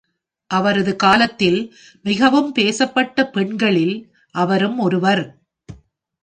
[0.51, 1.59] அவரது காலத்தில்
[2.05, 3.95] மிகவும் பேசப்பட்ட பெண்களில்
[4.35, 5.23] அவரும் ஒருவர்